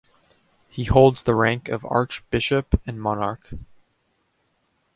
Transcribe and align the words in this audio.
He 0.67 0.85
holds 0.85 1.21
the 1.21 1.35
rank 1.35 1.69
of 1.69 1.85
archbishop 1.85 2.81
and 2.87 2.99
monarch. 2.99 3.51